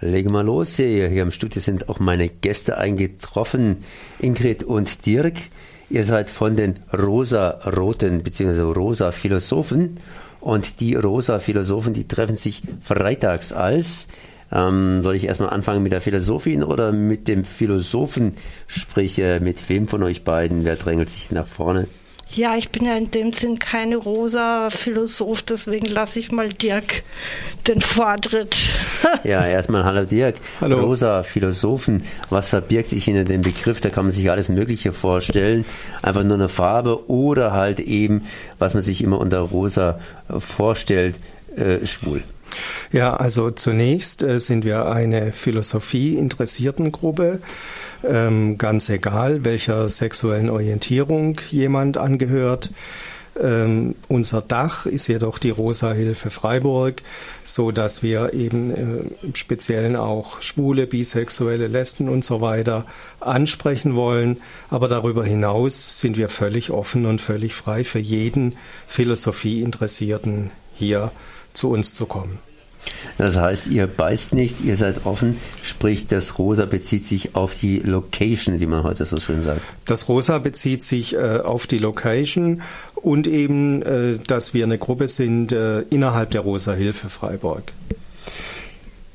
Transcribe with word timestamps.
Legen 0.00 0.32
wir 0.32 0.42
los. 0.42 0.76
Hier, 0.76 1.08
hier 1.08 1.22
im 1.22 1.30
Studio 1.30 1.60
sind 1.60 1.88
auch 1.88 1.98
meine 1.98 2.28
Gäste 2.28 2.78
eingetroffen, 2.78 3.78
Ingrid 4.20 4.62
und 4.62 5.06
Dirk. 5.06 5.36
Ihr 5.90 6.04
seid 6.04 6.30
von 6.30 6.56
den 6.56 6.80
rosa-roten 6.92 8.22
bzw. 8.22 8.60
rosa 8.60 9.10
Philosophen 9.10 10.00
und 10.40 10.80
die 10.80 10.94
rosa 10.94 11.40
Philosophen, 11.40 11.94
die 11.94 12.06
treffen 12.06 12.36
sich 12.36 12.62
freitags 12.80 13.52
als 13.52 14.06
ähm, 14.50 15.02
soll 15.02 15.16
ich 15.16 15.26
erstmal 15.26 15.50
anfangen 15.50 15.82
mit 15.82 15.92
der 15.92 16.00
Philosophin 16.00 16.62
oder 16.62 16.92
mit 16.92 17.28
dem 17.28 17.44
Philosophen? 17.44 18.34
Sprich, 18.66 19.18
äh, 19.18 19.40
mit 19.40 19.68
wem 19.68 19.88
von 19.88 20.02
euch 20.02 20.24
beiden? 20.24 20.64
Wer 20.64 20.76
drängelt 20.76 21.10
sich 21.10 21.30
nach 21.30 21.46
vorne? 21.46 21.86
Ja, 22.34 22.56
ich 22.56 22.70
bin 22.70 22.84
ja 22.84 22.96
in 22.96 23.10
dem 23.10 23.32
Sinn 23.32 23.58
keine 23.58 23.96
rosa 23.96 24.68
Philosoph, 24.70 25.42
deswegen 25.42 25.86
lasse 25.86 26.18
ich 26.20 26.30
mal 26.30 26.50
Dirk 26.50 27.02
den 27.66 27.80
Vortritt. 27.80 28.56
ja, 29.24 29.46
erstmal 29.46 29.84
hallo 29.84 30.04
Dirk. 30.04 30.36
Hallo. 30.60 30.80
Rosa 30.80 31.22
Philosophen, 31.22 32.04
was 32.28 32.50
verbirgt 32.50 32.90
sich 32.90 33.04
hinter 33.04 33.24
dem 33.24 33.40
Begriff? 33.40 33.80
Da 33.80 33.88
kann 33.88 34.04
man 34.04 34.12
sich 34.12 34.30
alles 34.30 34.50
Mögliche 34.50 34.92
vorstellen. 34.92 35.64
Einfach 36.02 36.22
nur 36.22 36.34
eine 36.34 36.50
Farbe 36.50 37.08
oder 37.10 37.52
halt 37.52 37.80
eben, 37.80 38.24
was 38.58 38.74
man 38.74 38.82
sich 38.82 39.02
immer 39.02 39.18
unter 39.18 39.40
rosa 39.40 39.98
vorstellt, 40.38 41.18
äh, 41.56 41.86
schwul. 41.86 42.22
Ja, 42.92 43.16
also 43.16 43.50
zunächst 43.50 44.22
äh, 44.22 44.38
sind 44.40 44.64
wir 44.64 44.86
eine 44.86 45.32
Philosophie-interessierten 45.32 46.92
Gruppe. 46.92 47.40
Ähm, 48.04 48.58
ganz 48.58 48.88
egal, 48.88 49.44
welcher 49.44 49.88
sexuellen 49.88 50.50
Orientierung 50.50 51.40
jemand 51.50 51.96
angehört. 51.96 52.70
Ähm, 53.40 53.94
unser 54.08 54.42
Dach 54.42 54.86
ist 54.86 55.06
jedoch 55.06 55.38
die 55.38 55.50
Rosa 55.50 55.92
Hilfe 55.92 56.30
Freiburg, 56.30 57.02
so 57.44 57.70
dass 57.70 58.02
wir 58.02 58.34
eben 58.34 58.70
äh, 58.70 59.26
im 59.26 59.34
Speziellen 59.34 59.96
auch 59.96 60.42
Schwule, 60.42 60.86
Bisexuelle, 60.86 61.68
Lesben 61.68 62.08
und 62.08 62.24
so 62.24 62.40
weiter 62.40 62.84
ansprechen 63.20 63.94
wollen. 63.94 64.38
Aber 64.70 64.88
darüber 64.88 65.24
hinaus 65.24 66.00
sind 66.00 66.16
wir 66.16 66.28
völlig 66.28 66.70
offen 66.70 67.06
und 67.06 67.20
völlig 67.20 67.54
frei 67.54 67.84
für 67.84 68.00
jeden 68.00 68.56
Philosophie-Interessierten 68.86 70.50
hier 70.74 71.12
zu 71.58 71.70
uns 71.70 71.92
zu 71.92 72.06
kommen. 72.06 72.38
Das 73.18 73.36
heißt, 73.36 73.66
ihr 73.66 73.86
beißt 73.86 74.32
nicht, 74.32 74.64
ihr 74.64 74.76
seid 74.76 75.04
offen, 75.04 75.36
sprich 75.62 76.06
das 76.06 76.38
Rosa 76.38 76.64
bezieht 76.64 77.06
sich 77.06 77.34
auf 77.34 77.54
die 77.54 77.80
Location, 77.80 78.60
wie 78.60 78.66
man 78.66 78.82
heute 78.84 79.04
so 79.04 79.18
schön 79.18 79.42
sagt. 79.42 79.60
Das 79.84 80.08
Rosa 80.08 80.38
bezieht 80.38 80.82
sich 80.82 81.14
äh, 81.14 81.40
auf 81.40 81.66
die 81.66 81.78
Location 81.78 82.62
und 82.94 83.26
eben, 83.26 83.82
äh, 83.82 84.18
dass 84.26 84.54
wir 84.54 84.64
eine 84.64 84.78
Gruppe 84.78 85.08
sind 85.08 85.52
äh, 85.52 85.80
innerhalb 85.90 86.30
der 86.30 86.42
Rosa 86.42 86.72
Hilfe 86.72 87.08
Freiburg. 87.08 87.72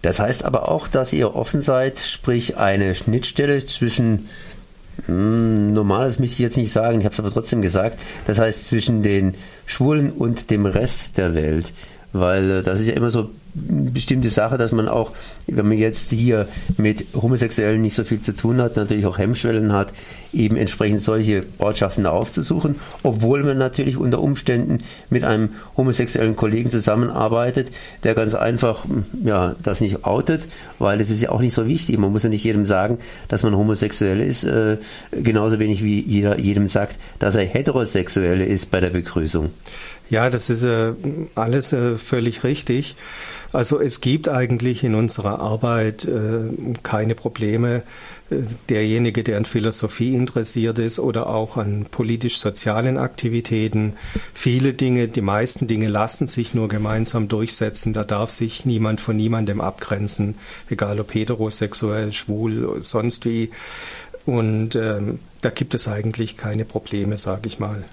Das 0.01 0.19
heißt 0.19 0.43
aber 0.43 0.67
auch, 0.69 0.89
dass 0.89 1.13
ihr 1.13 1.33
offen 1.33 1.61
seid, 1.61 1.97
sprich 1.97 2.57
eine 2.57 2.93
Schnittstelle 2.93 3.65
zwischen 3.65 4.27
hm, 5.05 5.73
Normales 5.73 6.19
möchte 6.19 6.33
ich 6.33 6.39
jetzt 6.39 6.57
nicht 6.57 6.71
sagen, 6.71 6.99
ich 6.99 7.05
habe 7.05 7.13
es 7.13 7.19
aber 7.19 7.31
trotzdem 7.31 7.61
gesagt. 7.61 7.99
Das 8.27 8.37
heißt 8.37 8.67
zwischen 8.67 9.01
den 9.01 9.35
Schwulen 9.65 10.11
und 10.11 10.51
dem 10.51 10.65
Rest 10.65 11.17
der 11.17 11.33
Welt 11.33 11.73
weil 12.13 12.49
äh, 12.49 12.63
das 12.63 12.79
ist 12.79 12.87
ja 12.87 12.93
immer 12.93 13.09
so 13.09 13.29
eine 13.69 13.91
bestimmte 13.91 14.29
Sache, 14.29 14.57
dass 14.57 14.71
man 14.71 14.87
auch, 14.87 15.11
wenn 15.47 15.67
man 15.67 15.77
jetzt 15.77 16.09
hier 16.09 16.47
mit 16.77 17.05
Homosexuellen 17.13 17.81
nicht 17.81 17.93
so 17.93 18.03
viel 18.03 18.21
zu 18.21 18.35
tun 18.35 18.59
hat, 18.61 18.77
natürlich 18.77 19.05
auch 19.05 19.19
Hemmschwellen 19.19 19.73
hat, 19.73 19.93
eben 20.31 20.57
entsprechend 20.57 21.01
solche 21.01 21.43
Ortschaften 21.59 22.07
aufzusuchen, 22.07 22.75
obwohl 23.03 23.43
man 23.43 23.59
natürlich 23.59 23.97
unter 23.97 24.21
Umständen 24.21 24.79
mit 25.11 25.23
einem 25.23 25.49
homosexuellen 25.77 26.35
Kollegen 26.35 26.71
zusammenarbeitet, 26.71 27.69
der 28.03 28.15
ganz 28.15 28.33
einfach 28.33 28.85
hm, 28.85 29.05
ja, 29.23 29.55
das 29.61 29.81
nicht 29.81 30.03
outet, 30.03 30.47
weil 30.79 30.99
es 30.99 31.11
ist 31.11 31.21
ja 31.21 31.29
auch 31.29 31.41
nicht 31.41 31.53
so 31.53 31.67
wichtig. 31.67 31.99
Man 31.99 32.11
muss 32.11 32.23
ja 32.23 32.29
nicht 32.29 32.43
jedem 32.43 32.65
sagen, 32.65 32.97
dass 33.27 33.43
man 33.43 33.55
homosexuell 33.55 34.19
ist, 34.21 34.43
äh, 34.43 34.77
genauso 35.11 35.59
wenig 35.59 35.83
wie 35.83 36.01
jeder 36.01 36.39
jedem 36.39 36.65
sagt, 36.65 36.97
dass 37.19 37.35
er 37.35 37.45
heterosexuell 37.45 38.41
ist 38.41 38.71
bei 38.71 38.79
der 38.79 38.89
Begrüßung. 38.89 39.51
Ja, 40.13 40.29
das 40.29 40.51
ist 40.51 40.61
äh, 40.61 40.93
alles 41.33 41.73
äh, 41.73 41.97
völlig 41.97 42.43
richtig. 42.43 42.95
Also 43.51 43.79
es 43.79 43.99
gibt 43.99 44.29
eigentlich 44.29 44.83
in 44.83 44.93
unserer 44.93 45.39
Arbeit 45.39 46.05
äh, 46.05 46.51
keine 46.83 47.15
Probleme. 47.15 47.81
Äh, 48.29 48.43
derjenige, 48.69 49.23
der 49.23 49.37
an 49.37 49.45
Philosophie 49.45 50.13
interessiert 50.13 50.77
ist 50.77 50.99
oder 50.99 51.25
auch 51.31 51.57
an 51.57 51.87
politisch-sozialen 51.89 52.99
Aktivitäten, 52.99 53.93
viele 54.35 54.75
Dinge, 54.75 55.07
die 55.07 55.21
meisten 55.21 55.65
Dinge 55.65 55.87
lassen 55.87 56.27
sich 56.27 56.53
nur 56.53 56.67
gemeinsam 56.67 57.27
durchsetzen. 57.27 57.93
Da 57.93 58.03
darf 58.03 58.29
sich 58.29 58.65
niemand 58.65 59.01
von 59.01 59.17
niemandem 59.17 59.61
abgrenzen, 59.61 60.35
egal 60.69 60.99
ob 60.99 61.11
heterosexuell, 61.15 62.13
schwul, 62.13 62.83
sonst 62.83 63.25
wie. 63.25 63.49
Und 64.25 64.75
ähm, 64.75 65.19
da 65.41 65.49
gibt 65.49 65.73
es 65.73 65.89
eigentlich 65.89 66.37
keine 66.37 66.63
Probleme, 66.63 67.17
sage 67.17 67.47
ich 67.47 67.59
mal. 67.59 67.83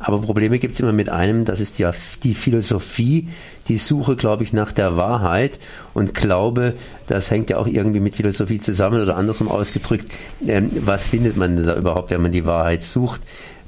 Aber 0.00 0.20
Probleme 0.20 0.58
gibt 0.58 0.74
es 0.74 0.80
immer 0.80 0.92
mit 0.92 1.08
einem, 1.08 1.44
das 1.44 1.60
ist 1.60 1.78
ja 1.78 1.92
die 2.24 2.34
Philosophie, 2.34 3.28
die 3.68 3.76
Suche, 3.76 4.16
glaube 4.16 4.42
ich, 4.42 4.52
nach 4.52 4.72
der 4.72 4.96
Wahrheit. 4.96 5.60
Und 5.94 6.14
Glaube, 6.14 6.74
das 7.06 7.30
hängt 7.30 7.50
ja 7.50 7.58
auch 7.58 7.68
irgendwie 7.68 8.00
mit 8.00 8.16
Philosophie 8.16 8.60
zusammen 8.60 9.00
oder 9.00 9.16
andersrum 9.16 9.46
ausgedrückt. 9.46 10.10
Ähm, 10.44 10.70
was 10.80 11.06
findet 11.06 11.36
man 11.36 11.64
da 11.64 11.76
überhaupt, 11.76 12.10
wenn 12.10 12.22
man 12.22 12.32
die 12.32 12.46
Wahrheit 12.46 12.82
sucht? 12.82 13.20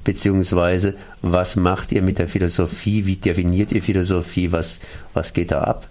Beziehungsweise, 0.03 0.95
was 1.21 1.55
macht 1.55 1.93
ihr 1.93 2.03
mit 2.03 2.19
der 2.19 2.27
Philosophie? 2.27 3.07
Wie 3.07 3.17
definiert 3.17 3.71
ihr 3.71 3.83
Philosophie? 3.83 4.51
Was, 4.51 4.81
was 5.15 5.33
geht 5.33 5.53
da 5.53 5.63
ab? 5.63 5.89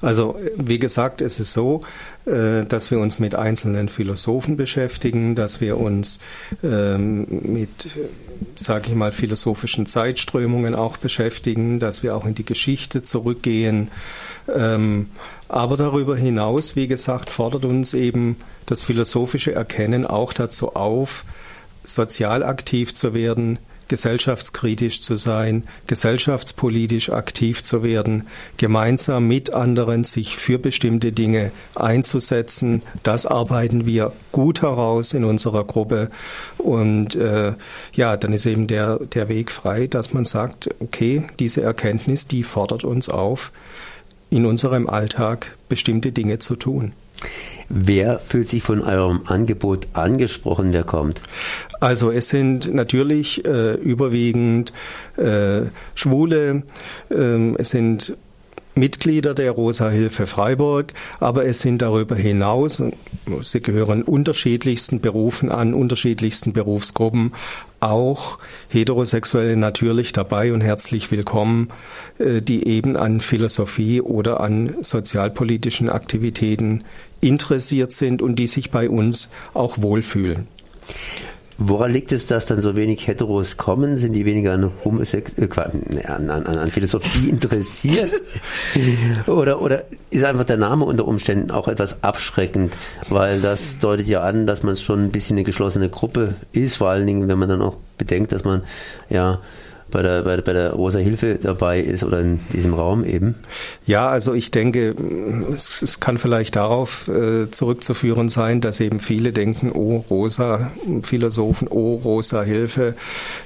Also 0.00 0.36
wie 0.56 0.78
gesagt, 0.78 1.20
es 1.20 1.40
ist 1.40 1.52
so, 1.52 1.82
äh, 2.26 2.64
dass 2.64 2.90
wir 2.90 2.98
uns 2.98 3.18
mit 3.18 3.34
einzelnen 3.34 3.88
Philosophen 3.88 4.56
beschäftigen, 4.56 5.34
dass 5.34 5.60
wir 5.60 5.78
uns 5.78 6.18
ähm, 6.62 7.26
mit, 7.42 7.88
sage 8.56 8.88
ich 8.88 8.94
mal, 8.94 9.12
philosophischen 9.12 9.86
Zeitströmungen 9.86 10.74
auch 10.74 10.96
beschäftigen, 10.96 11.78
dass 11.78 12.02
wir 12.02 12.16
auch 12.16 12.26
in 12.26 12.34
die 12.34 12.44
Geschichte 12.44 13.02
zurückgehen. 13.02 13.90
Ähm, 14.54 15.06
aber 15.48 15.76
darüber 15.76 16.16
hinaus, 16.16 16.76
wie 16.76 16.86
gesagt, 16.86 17.30
fordert 17.30 17.64
uns 17.64 17.94
eben 17.94 18.36
das 18.66 18.82
philosophische 18.82 19.52
Erkennen 19.52 20.06
auch 20.06 20.32
dazu 20.32 20.74
auf, 20.74 21.24
sozial 21.84 22.42
aktiv 22.42 22.94
zu 22.94 23.14
werden, 23.14 23.58
gesellschaftskritisch 23.88 25.02
zu 25.02 25.16
sein, 25.16 25.64
gesellschaftspolitisch 25.86 27.10
aktiv 27.10 27.62
zu 27.62 27.82
werden, 27.82 28.26
gemeinsam 28.56 29.26
mit 29.28 29.52
anderen 29.52 30.04
sich 30.04 30.36
für 30.36 30.58
bestimmte 30.58 31.12
Dinge 31.12 31.52
einzusetzen. 31.74 32.82
Das 33.02 33.26
arbeiten 33.26 33.86
wir 33.86 34.12
gut 34.32 34.62
heraus 34.62 35.12
in 35.12 35.24
unserer 35.24 35.64
Gruppe. 35.64 36.10
Und 36.58 37.14
äh, 37.14 37.52
ja, 37.92 38.16
dann 38.16 38.32
ist 38.32 38.46
eben 38.46 38.66
der, 38.66 38.98
der 38.98 39.28
Weg 39.28 39.50
frei, 39.50 39.86
dass 39.86 40.12
man 40.12 40.24
sagt, 40.24 40.74
okay, 40.80 41.26
diese 41.38 41.62
Erkenntnis, 41.62 42.26
die 42.26 42.42
fordert 42.42 42.84
uns 42.84 43.08
auf, 43.08 43.52
in 44.30 44.46
unserem 44.46 44.88
Alltag 44.88 45.56
bestimmte 45.68 46.12
Dinge 46.12 46.38
zu 46.38 46.56
tun. 46.56 46.92
Wer 47.68 48.18
fühlt 48.18 48.48
sich 48.48 48.62
von 48.62 48.82
eurem 48.82 49.22
Angebot 49.26 49.88
angesprochen? 49.94 50.72
Wer 50.72 50.84
kommt? 50.84 51.22
Also 51.80 52.10
es 52.10 52.28
sind 52.28 52.72
natürlich 52.72 53.44
äh, 53.44 53.74
überwiegend 53.74 54.72
äh, 55.16 55.62
Schwule, 55.94 56.62
äh, 57.10 57.54
es 57.56 57.70
sind 57.70 58.16
Mitglieder 58.74 59.34
der 59.34 59.52
Rosa 59.52 59.88
Hilfe 59.88 60.26
Freiburg, 60.26 60.92
aber 61.20 61.46
es 61.46 61.60
sind 61.60 61.80
darüber 61.80 62.16
hinaus, 62.16 62.82
sie 63.42 63.60
gehören 63.60 64.02
unterschiedlichsten 64.02 65.00
Berufen 65.00 65.50
an, 65.50 65.74
unterschiedlichsten 65.74 66.52
Berufsgruppen, 66.52 67.32
auch 67.80 68.38
Heterosexuelle 68.68 69.56
natürlich 69.56 70.12
dabei 70.12 70.52
und 70.52 70.60
herzlich 70.60 71.12
willkommen, 71.12 71.68
äh, 72.18 72.42
die 72.42 72.66
eben 72.66 72.96
an 72.96 73.20
Philosophie 73.20 74.00
oder 74.00 74.40
an 74.40 74.74
sozialpolitischen 74.80 75.88
Aktivitäten 75.88 76.84
interessiert 77.20 77.92
sind 77.92 78.22
und 78.22 78.36
die 78.36 78.46
sich 78.46 78.70
bei 78.70 78.90
uns 78.90 79.28
auch 79.52 79.80
wohlfühlen. 79.80 80.48
Woran 81.56 81.92
liegt 81.92 82.10
es, 82.10 82.26
dass 82.26 82.46
dann 82.46 82.62
so 82.62 82.76
wenig 82.76 83.06
Heteros 83.06 83.56
kommen? 83.56 83.96
Sind 83.96 84.14
die 84.14 84.24
weniger 84.24 84.54
an, 84.54 84.72
Homosex 84.84 85.34
äh, 85.38 85.48
an, 86.06 86.30
an, 86.30 86.46
an 86.46 86.70
Philosophie 86.70 87.28
interessiert? 87.30 88.10
oder, 89.26 89.62
oder 89.62 89.84
ist 90.10 90.24
einfach 90.24 90.44
der 90.44 90.56
Name 90.56 90.84
unter 90.84 91.06
Umständen 91.06 91.50
auch 91.50 91.68
etwas 91.68 92.02
abschreckend? 92.02 92.76
Weil 93.08 93.40
das 93.40 93.78
deutet 93.78 94.08
ja 94.08 94.22
an, 94.22 94.46
dass 94.46 94.62
man 94.64 94.74
schon 94.76 95.04
ein 95.04 95.10
bisschen 95.10 95.36
eine 95.36 95.44
geschlossene 95.44 95.88
Gruppe 95.88 96.34
ist, 96.52 96.76
vor 96.76 96.88
allen 96.88 97.06
Dingen, 97.06 97.28
wenn 97.28 97.38
man 97.38 97.48
dann 97.48 97.62
auch 97.62 97.76
bedenkt, 97.98 98.32
dass 98.32 98.44
man 98.44 98.62
ja 99.08 99.40
bei 99.94 100.02
der, 100.02 100.22
bei, 100.22 100.36
bei 100.38 100.52
der 100.52 100.72
Rosa 100.72 100.98
Hilfe 100.98 101.38
dabei 101.40 101.78
ist 101.78 102.02
oder 102.02 102.18
in 102.18 102.40
diesem 102.52 102.74
Raum 102.74 103.04
eben? 103.04 103.36
Ja, 103.86 104.08
also 104.08 104.34
ich 104.34 104.50
denke, 104.50 104.96
es, 105.52 105.82
es 105.82 106.00
kann 106.00 106.18
vielleicht 106.18 106.56
darauf 106.56 107.06
äh, 107.06 107.48
zurückzuführen 107.52 108.28
sein, 108.28 108.60
dass 108.60 108.80
eben 108.80 108.98
viele 108.98 109.32
denken, 109.32 109.70
oh, 109.72 110.04
Rosa 110.10 110.72
Philosophen, 111.04 111.68
oh, 111.70 111.94
Rosa 111.94 112.42
Hilfe, 112.42 112.96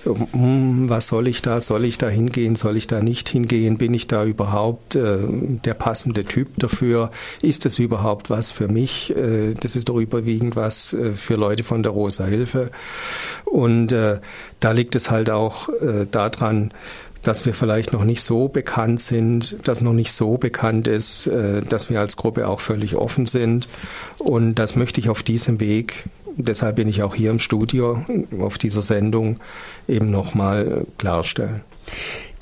hm, 0.04 0.88
was 0.88 1.08
soll 1.08 1.28
ich 1.28 1.42
da? 1.42 1.60
Soll 1.60 1.84
ich 1.84 1.98
da 1.98 2.08
hingehen? 2.08 2.56
Soll 2.56 2.78
ich 2.78 2.86
da 2.86 3.02
nicht 3.02 3.28
hingehen? 3.28 3.76
Bin 3.76 3.92
ich 3.92 4.06
da 4.06 4.24
überhaupt 4.24 4.94
äh, 4.94 5.18
der 5.28 5.74
passende 5.74 6.24
Typ 6.24 6.48
dafür? 6.56 7.10
Ist 7.42 7.66
es 7.66 7.78
überhaupt 7.78 8.30
was 8.30 8.50
für 8.50 8.68
mich? 8.68 9.14
Äh, 9.14 9.52
das 9.52 9.76
ist 9.76 9.90
doch 9.90 9.98
überwiegend 9.98 10.56
was 10.56 10.94
äh, 10.94 11.12
für 11.12 11.34
Leute 11.34 11.62
von 11.62 11.82
der 11.82 11.92
Rosa 11.92 12.24
Hilfe. 12.24 12.70
Und 13.44 13.92
äh, 13.92 14.20
da 14.60 14.72
liegt 14.72 14.96
es 14.96 15.10
halt 15.10 15.28
auch 15.28 15.68
äh, 15.68 16.06
daran, 16.10 16.37
dass 17.22 17.46
wir 17.46 17.54
vielleicht 17.54 17.92
noch 17.92 18.04
nicht 18.04 18.22
so 18.22 18.48
bekannt 18.48 19.00
sind, 19.00 19.56
dass 19.66 19.80
noch 19.80 19.92
nicht 19.92 20.12
so 20.12 20.38
bekannt 20.38 20.86
ist, 20.86 21.26
äh, 21.26 21.62
dass 21.62 21.90
wir 21.90 22.00
als 22.00 22.16
Gruppe 22.16 22.48
auch 22.48 22.60
völlig 22.60 22.96
offen 22.96 23.26
sind. 23.26 23.68
Und 24.18 24.54
das 24.54 24.76
möchte 24.76 25.00
ich 25.00 25.10
auf 25.10 25.22
diesem 25.22 25.60
Weg, 25.60 26.04
deshalb 26.36 26.76
bin 26.76 26.88
ich 26.88 27.02
auch 27.02 27.14
hier 27.14 27.30
im 27.30 27.38
Studio 27.38 28.04
auf 28.40 28.58
dieser 28.58 28.82
Sendung, 28.82 29.40
eben 29.86 30.10
nochmal 30.10 30.86
klarstellen. 30.96 31.62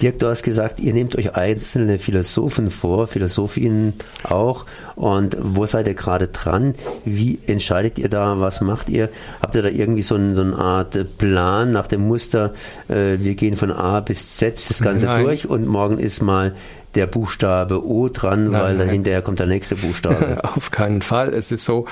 Dirk, 0.00 0.18
du 0.18 0.28
hast 0.28 0.42
gesagt, 0.42 0.78
ihr 0.78 0.92
nehmt 0.92 1.16
euch 1.16 1.36
einzelne 1.36 1.98
Philosophen 1.98 2.70
vor, 2.70 3.06
Philosophien 3.06 3.94
auch. 4.24 4.66
Und 4.94 5.36
wo 5.40 5.64
seid 5.64 5.86
ihr 5.86 5.94
gerade 5.94 6.28
dran? 6.28 6.74
Wie 7.04 7.38
entscheidet 7.46 7.98
ihr 7.98 8.08
da? 8.08 8.38
Was 8.38 8.60
macht 8.60 8.90
ihr? 8.90 9.08
Habt 9.40 9.54
ihr 9.54 9.62
da 9.62 9.68
irgendwie 9.68 10.02
so, 10.02 10.16
ein, 10.16 10.34
so 10.34 10.42
eine 10.42 10.56
Art 10.56 11.18
Plan 11.18 11.72
nach 11.72 11.86
dem 11.86 12.06
Muster, 12.06 12.52
äh, 12.88 13.18
wir 13.20 13.34
gehen 13.34 13.56
von 13.56 13.70
A 13.70 14.00
bis 14.00 14.36
Z 14.36 14.56
das 14.68 14.80
Ganze 14.82 15.06
Nein. 15.06 15.24
durch 15.24 15.48
und 15.48 15.66
morgen 15.66 15.98
ist 15.98 16.20
mal 16.22 16.54
der 16.96 17.06
Buchstabe 17.06 17.86
O 17.86 18.08
dran, 18.08 18.44
nein, 18.44 18.52
weil 18.52 18.76
nein. 18.76 18.86
dahinterher 18.88 19.22
kommt 19.22 19.38
der 19.38 19.46
nächste 19.46 19.76
Buchstabe. 19.76 20.42
Auf 20.56 20.70
keinen 20.70 21.02
Fall. 21.02 21.34
Es 21.34 21.52
ist 21.52 21.64
so, 21.64 21.86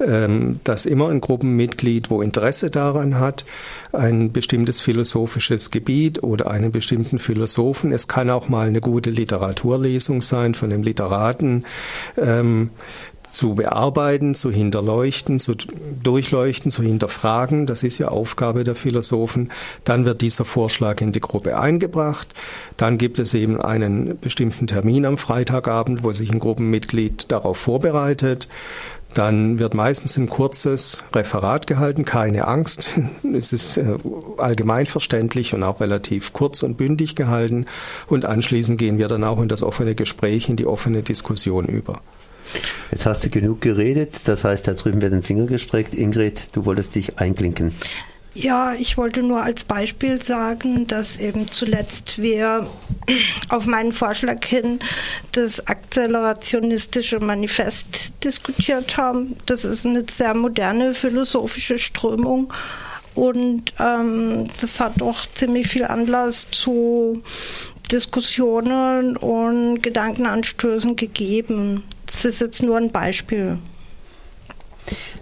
ähm, 0.00 0.60
dass 0.64 0.86
immer 0.86 1.08
ein 1.08 1.20
Gruppenmitglied, 1.20 2.08
wo 2.08 2.22
Interesse 2.22 2.70
daran 2.70 3.18
hat, 3.18 3.44
ein 3.92 4.32
bestimmtes 4.32 4.80
philosophisches 4.80 5.70
Gebiet 5.70 6.22
oder 6.22 6.50
einen 6.50 6.72
bestimmten 6.72 7.18
Philosophen, 7.18 7.92
es 7.92 8.08
kann 8.08 8.30
auch 8.30 8.48
mal 8.48 8.68
eine 8.68 8.80
gute 8.80 9.10
Literaturlesung 9.10 10.22
sein 10.22 10.54
von 10.54 10.70
dem 10.70 10.82
Literaten, 10.82 11.64
ähm, 12.16 12.70
zu 13.34 13.54
bearbeiten, 13.54 14.34
zu 14.34 14.50
hinterleuchten, 14.50 15.38
zu 15.38 15.54
durchleuchten, 16.02 16.70
zu 16.70 16.82
hinterfragen. 16.82 17.66
Das 17.66 17.82
ist 17.82 17.98
ja 17.98 18.08
Aufgabe 18.08 18.64
der 18.64 18.74
Philosophen. 18.74 19.50
Dann 19.84 20.04
wird 20.04 20.22
dieser 20.22 20.44
Vorschlag 20.44 21.00
in 21.00 21.12
die 21.12 21.20
Gruppe 21.20 21.58
eingebracht. 21.58 22.28
Dann 22.76 22.96
gibt 22.96 23.18
es 23.18 23.34
eben 23.34 23.60
einen 23.60 24.18
bestimmten 24.18 24.66
Termin 24.66 25.04
am 25.04 25.18
Freitagabend, 25.18 26.02
wo 26.02 26.12
sich 26.12 26.30
ein 26.30 26.38
Gruppenmitglied 26.38 27.30
darauf 27.30 27.58
vorbereitet. 27.58 28.48
Dann 29.14 29.60
wird 29.60 29.74
meistens 29.74 30.16
ein 30.16 30.28
kurzes 30.28 31.02
Referat 31.14 31.68
gehalten, 31.68 32.04
keine 32.04 32.48
Angst. 32.48 32.88
Es 33.34 33.52
ist 33.52 33.76
äh, 33.76 33.96
allgemein 34.38 34.86
verständlich 34.86 35.54
und 35.54 35.62
auch 35.64 35.80
relativ 35.80 36.32
kurz 36.32 36.62
und 36.62 36.76
bündig 36.76 37.16
gehalten. 37.16 37.66
Und 38.06 38.24
anschließend 38.24 38.78
gehen 38.78 38.98
wir 38.98 39.08
dann 39.08 39.24
auch 39.24 39.40
in 39.40 39.48
das 39.48 39.62
offene 39.62 39.94
Gespräch, 39.96 40.48
in 40.48 40.56
die 40.56 40.66
offene 40.66 41.02
Diskussion 41.02 41.66
über. 41.66 42.00
Jetzt 42.90 43.06
hast 43.06 43.24
du 43.24 43.30
genug 43.30 43.60
geredet, 43.60 44.20
das 44.26 44.44
heißt, 44.44 44.68
da 44.68 44.74
drüben 44.74 45.02
wird 45.02 45.12
ein 45.12 45.22
Finger 45.22 45.46
gestreckt. 45.46 45.94
Ingrid, 45.94 46.48
du 46.52 46.64
wolltest 46.64 46.94
dich 46.94 47.18
einklinken. 47.18 47.74
Ja, 48.36 48.74
ich 48.74 48.98
wollte 48.98 49.22
nur 49.22 49.42
als 49.42 49.62
Beispiel 49.62 50.20
sagen, 50.20 50.88
dass 50.88 51.20
eben 51.20 51.52
zuletzt 51.52 52.20
wir 52.20 52.66
auf 53.48 53.66
meinen 53.66 53.92
Vorschlag 53.92 54.44
hin 54.44 54.80
das 55.30 55.64
akzelerationistische 55.68 57.20
Manifest 57.20 58.12
diskutiert 58.24 58.96
haben. 58.96 59.36
Das 59.46 59.64
ist 59.64 59.86
eine 59.86 60.04
sehr 60.10 60.34
moderne 60.34 60.94
philosophische 60.94 61.78
Strömung 61.78 62.52
und 63.14 63.72
ähm, 63.78 64.48
das 64.60 64.80
hat 64.80 64.94
doch 64.96 65.26
ziemlich 65.34 65.68
viel 65.68 65.84
Anlass 65.84 66.48
zu 66.50 67.22
Diskussionen 67.92 69.16
und 69.16 69.80
Gedankenanstößen 69.80 70.96
gegeben. 70.96 71.84
Das 72.06 72.24
ist 72.24 72.40
jetzt 72.40 72.62
nur 72.62 72.76
ein 72.76 72.90
Beispiel. 72.90 73.58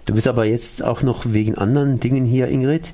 Du 0.05 0.13
bist 0.13 0.27
aber 0.27 0.45
jetzt 0.45 0.83
auch 0.83 1.01
noch 1.01 1.23
wegen 1.25 1.57
anderen 1.57 1.99
Dingen 1.99 2.25
hier, 2.25 2.47
Ingrid? 2.49 2.93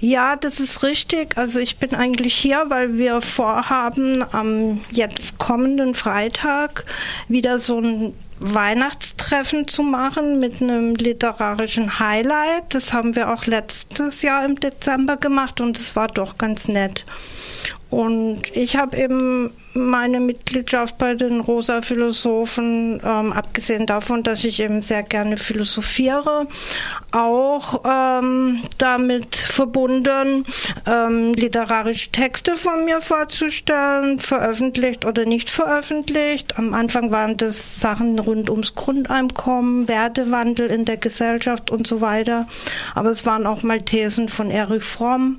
Ja, 0.00 0.34
das 0.34 0.58
ist 0.58 0.82
richtig. 0.82 1.38
Also 1.38 1.60
ich 1.60 1.76
bin 1.76 1.94
eigentlich 1.94 2.34
hier, 2.34 2.64
weil 2.68 2.98
wir 2.98 3.20
vorhaben, 3.20 4.24
am 4.32 4.80
jetzt 4.90 5.38
kommenden 5.38 5.94
Freitag 5.94 6.84
wieder 7.28 7.60
so 7.60 7.78
ein 7.78 8.14
Weihnachtstreffen 8.40 9.68
zu 9.68 9.84
machen 9.84 10.40
mit 10.40 10.60
einem 10.60 10.96
literarischen 10.96 12.00
Highlight. 12.00 12.74
Das 12.74 12.92
haben 12.92 13.14
wir 13.14 13.32
auch 13.32 13.46
letztes 13.46 14.22
Jahr 14.22 14.44
im 14.44 14.58
Dezember 14.58 15.16
gemacht 15.16 15.60
und 15.60 15.78
es 15.78 15.94
war 15.94 16.08
doch 16.08 16.36
ganz 16.36 16.66
nett. 16.66 17.04
Und 17.88 18.42
ich 18.56 18.76
habe 18.76 18.96
eben 18.96 19.52
meine 19.74 20.20
Mitgliedschaft 20.20 20.98
bei 20.98 21.14
den 21.14 21.40
Rosa 21.40 21.82
Philosophen, 21.82 23.00
ähm, 23.04 23.32
abgesehen 23.32 23.86
davon, 23.86 24.22
dass 24.22 24.44
ich 24.44 24.60
eben 24.60 24.82
sehr 24.82 25.02
gerne 25.02 25.36
philosophiere, 25.36 26.46
auch 27.10 27.82
ähm, 27.84 28.60
damit 28.78 29.36
verbunden, 29.36 30.44
ähm, 30.86 31.34
literarische 31.34 32.10
Texte 32.10 32.56
von 32.56 32.84
mir 32.84 33.00
vorzustellen, 33.00 34.18
veröffentlicht 34.18 35.04
oder 35.04 35.24
nicht 35.24 35.50
veröffentlicht. 35.50 36.58
Am 36.58 36.74
Anfang 36.74 37.10
waren 37.10 37.36
das 37.36 37.80
Sachen 37.80 38.18
rund 38.18 38.50
ums 38.50 38.74
Grundeinkommen, 38.74 39.88
Wertewandel 39.88 40.70
in 40.70 40.84
der 40.84 40.96
Gesellschaft 40.96 41.70
und 41.70 41.86
so 41.86 42.00
weiter. 42.00 42.46
Aber 42.94 43.10
es 43.10 43.26
waren 43.26 43.46
auch 43.46 43.62
mal 43.62 43.80
Thesen 43.80 44.28
von 44.28 44.50
Erich 44.50 44.84
Fromm. 44.84 45.38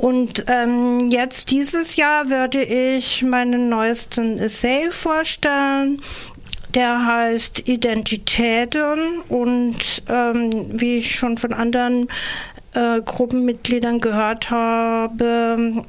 Und 0.00 0.46
ähm, 0.46 1.10
jetzt 1.10 1.50
dieses 1.50 1.96
Jahr 1.96 2.30
würde 2.30 2.62
ich 2.64 3.22
meinen 3.22 3.68
neuesten 3.68 4.38
Essay 4.38 4.90
vorstellen. 4.90 6.00
Der 6.72 7.04
heißt 7.04 7.68
Identitäten 7.68 9.20
und 9.28 10.02
ähm, 10.08 10.70
wie 10.72 11.00
ich 11.00 11.14
schon 11.14 11.36
von 11.36 11.52
anderen 11.52 12.08
äh, 12.72 13.02
Gruppenmitgliedern 13.02 14.00
gehört 14.00 14.48
habe, 14.48 15.84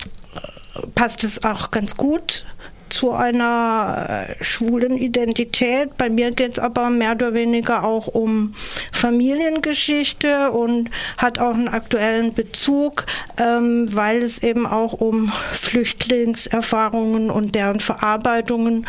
passt 0.94 1.24
es 1.24 1.46
auch 1.46 1.72
ganz 1.72 1.96
gut 1.96 2.46
zu 2.92 3.12
einer 3.12 4.28
äh, 4.30 4.44
schwulen 4.44 4.98
Identität. 4.98 5.98
Bei 5.98 6.10
mir 6.10 6.32
geht 6.32 6.54
es 6.54 6.60
aber 6.60 6.90
mehr 6.90 7.14
oder 7.14 7.34
weniger 7.34 7.84
auch 7.84 8.08
um 8.08 8.54
Familiengeschichte 8.92 10.52
und 10.52 10.90
hat 11.18 11.40
auch 11.40 11.54
einen 11.54 11.68
aktuellen 11.68 12.34
Bezug, 12.34 13.06
ähm, 13.38 13.88
weil 13.92 14.22
es 14.22 14.44
eben 14.44 14.68
auch 14.68 14.94
um 14.94 15.32
Flüchtlingserfahrungen 15.54 17.32
und 17.32 17.56
deren 17.56 17.80
Verarbeitungen, 17.80 18.86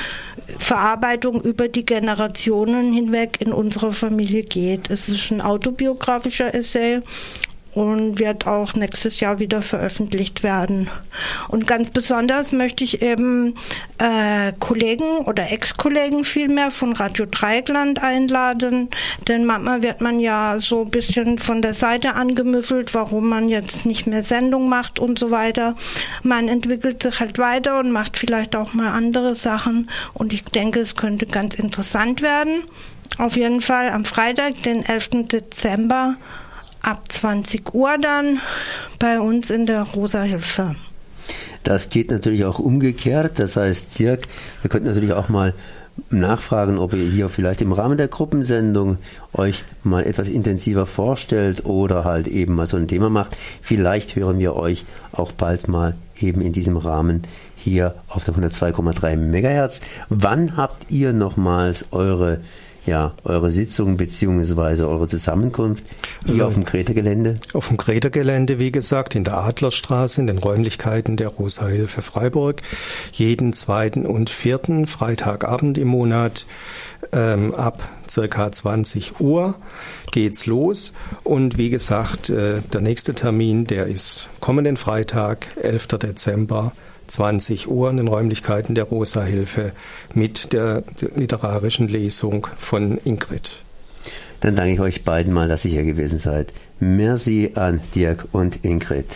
Verarbeitung 0.58 1.40
über 1.40 1.69
die 1.69 1.87
Generationen 1.87 2.93
hinweg 2.93 3.38
in 3.40 3.52
unserer 3.52 3.93
Familie 3.93 4.43
geht. 4.43 4.91
Es 4.91 5.08
ist 5.08 5.31
ein 5.31 5.41
autobiografischer 5.41 6.55
Essay 6.55 7.00
und 7.74 8.19
wird 8.19 8.46
auch 8.46 8.74
nächstes 8.74 9.20
Jahr 9.20 9.38
wieder 9.38 9.62
veröffentlicht 9.62 10.43
werden. 10.43 10.91
Und 11.48 11.67
ganz 11.67 11.91
besonders 11.91 12.52
möchte 12.52 12.84
ich 12.84 13.02
eben 13.02 13.55
äh, 13.98 14.52
Kollegen 14.58 15.19
oder 15.24 15.50
Ex-Kollegen 15.50 16.24
vielmehr 16.24 16.70
von 16.70 16.93
Radio 16.93 17.26
Dreigland 17.31 18.02
einladen, 18.02 18.88
denn 19.29 19.46
manchmal 19.46 19.82
wird 19.82 20.00
man 20.00 20.20
ja 20.20 20.56
so 20.60 20.82
ein 20.82 20.91
bisschen 20.91 21.38
von 21.38 21.62
der 21.62 21.74
Seite 21.74 22.14
angemüffelt, 22.14 22.94
warum 22.94 23.29
man 23.29 23.48
jetzt 23.48 23.86
nicht 23.86 24.06
mehr 24.06 24.24
Sendung 24.24 24.69
macht 24.69 24.98
und 24.98 25.19
so 25.19 25.31
weiter. 25.31 25.74
Man 26.22 26.48
entwickelt 26.48 27.02
sich 27.02 27.20
halt 27.20 27.38
weiter 27.38 27.79
und 27.79 27.91
macht 27.91 28.19
vielleicht 28.19 28.55
auch 28.55 28.74
mal 28.74 28.93
andere 28.93 29.34
Sachen 29.34 29.88
und 30.12 30.32
ich 30.32 30.44
denke, 30.44 30.81
es 30.81 30.94
könnte 30.94 31.26
ganz 31.26 31.55
interessant 31.55 32.20
werden. 32.20 32.64
Auf 33.19 33.36
jeden 33.36 33.60
Fall 33.60 33.91
am 33.91 34.05
Freitag, 34.05 34.62
den 34.62 34.84
11. 34.84 35.29
Dezember 35.29 36.17
ab 36.82 37.10
20 37.10 37.74
Uhr 37.74 37.96
dann 37.98 38.41
bei 38.98 39.20
uns 39.20 39.51
in 39.51 39.67
der 39.67 39.82
Rosa 39.82 40.22
Hilfe. 40.22 40.77
Das 41.65 41.89
geht 41.89 42.10
natürlich 42.10 42.44
auch 42.44 42.58
umgekehrt. 42.58 43.39
Das 43.39 43.56
heißt, 43.56 43.98
Dirk, 43.98 44.27
wir 44.62 44.69
könnten 44.70 44.89
natürlich 44.89 45.12
auch 45.12 45.29
mal 45.29 45.55
nachfragen, 46.10 46.79
ob 46.79 46.94
ihr 46.94 47.05
hier 47.05 47.29
vielleicht 47.29 47.60
im 47.60 47.72
Rahmen 47.72 47.98
der 47.98 48.08
Gruppensendung 48.08 48.98
euch 49.32 49.65
mal 49.84 50.05
etwas 50.05 50.29
intensiver 50.29 50.86
vorstellt 50.86 51.65
oder 51.65 52.05
halt 52.05 52.27
eben 52.29 52.55
mal 52.55 52.67
so 52.67 52.77
ein 52.77 52.89
Thema 52.89 53.10
macht. 53.10 53.36
Vielleicht 53.60 54.17
hören 54.17 54.39
wir 54.39 54.56
euch 54.56 54.84
auch 55.12 55.32
bald 55.32 55.69
mal 55.69 55.94
eben 56.19 56.41
in 56.41 56.53
diesem 56.53 56.77
Rahmen 56.77 57.22
hier 57.56 57.94
auf 58.08 58.24
der 58.24 58.34
102,3 58.34 59.17
MHz. 59.17 59.81
Wann 60.08 60.56
habt 60.56 60.91
ihr 60.91 61.12
nochmals 61.12 61.86
eure 61.91 62.41
ja, 62.84 63.15
eure 63.24 63.51
Sitzung 63.51 63.96
bzw. 63.96 64.82
eure 64.82 65.06
Zusammenkunft 65.06 65.84
hier 66.24 66.31
also, 66.31 66.46
auf 66.46 66.55
dem 66.55 66.65
Kreta-Gelände? 66.65 67.36
Auf 67.53 67.69
dem 67.69 67.77
Kreta-Gelände, 67.77 68.58
wie 68.58 68.72
gesagt, 68.72 69.15
in 69.15 69.24
der 69.24 69.39
Adlerstraße, 69.39 70.20
in 70.20 70.27
den 70.27 70.39
Räumlichkeiten 70.39 71.17
der 71.17 71.29
Rosa-Hilfe 71.29 72.03
Freiburg. 72.03 72.62
Jeden 73.12 73.53
zweiten 73.53 74.05
und 74.05 74.31
vierten 74.31 74.86
Freitagabend 74.86 75.79
im 75.79 75.89
Monat 75.89 76.46
ähm, 77.12 77.55
ab 77.55 77.89
circa 78.08 78.51
20 78.51 79.20
Uhr 79.20 79.55
geht's 80.10 80.46
los. 80.46 80.93
Und 81.22 81.58
wie 81.58 81.70
gesagt, 81.70 82.31
äh, 82.31 82.62
der 82.72 82.81
nächste 82.81 83.15
Termin, 83.15 83.67
der 83.67 83.86
ist 83.86 84.29
kommenden 84.41 84.77
Freitag, 84.77 85.46
11. 85.62 85.86
Dezember 85.98 86.72
20 87.12 87.69
Uhr 87.69 87.90
in 87.90 87.98
den 87.98 88.08
Räumlichkeiten 88.08 88.74
der 88.74 88.84
Rosa 88.84 89.22
Hilfe 89.22 89.72
mit 90.14 90.52
der 90.52 90.82
literarischen 91.14 91.88
Lesung 91.88 92.46
von 92.58 92.98
Ingrid. 93.04 93.62
Dann 94.40 94.56
danke 94.56 94.72
ich 94.72 94.81
euch 94.81 95.04
beiden 95.04 95.32
mal, 95.32 95.46
dass 95.46 95.64
ihr 95.64 95.70
hier 95.70 95.84
gewesen 95.84 96.19
seid. 96.19 96.52
Merci 96.81 97.52
an 97.54 97.81
Dirk 97.94 98.26
und 98.32 98.64
Ingrid. 98.64 99.06